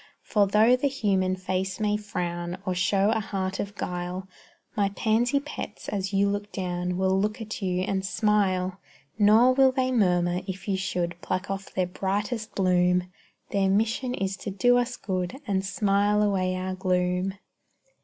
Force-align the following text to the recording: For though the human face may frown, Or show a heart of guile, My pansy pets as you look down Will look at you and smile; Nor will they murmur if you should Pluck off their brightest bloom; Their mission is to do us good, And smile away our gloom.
For 0.23 0.47
though 0.47 0.75
the 0.75 0.87
human 0.87 1.35
face 1.35 1.79
may 1.79 1.95
frown, 1.95 2.57
Or 2.65 2.73
show 2.73 3.11
a 3.11 3.19
heart 3.19 3.59
of 3.59 3.75
guile, 3.75 4.27
My 4.75 4.89
pansy 4.89 5.39
pets 5.39 5.87
as 5.89 6.11
you 6.11 6.27
look 6.27 6.51
down 6.51 6.97
Will 6.97 7.19
look 7.21 7.39
at 7.39 7.61
you 7.61 7.81
and 7.83 8.03
smile; 8.03 8.79
Nor 9.19 9.53
will 9.53 9.71
they 9.71 9.91
murmur 9.91 10.41
if 10.47 10.67
you 10.67 10.75
should 10.75 11.21
Pluck 11.21 11.51
off 11.51 11.71
their 11.71 11.85
brightest 11.85 12.55
bloom; 12.55 13.11
Their 13.51 13.69
mission 13.69 14.15
is 14.15 14.35
to 14.37 14.49
do 14.49 14.79
us 14.79 14.97
good, 14.97 15.37
And 15.45 15.63
smile 15.63 16.23
away 16.23 16.55
our 16.55 16.73
gloom. 16.73 17.35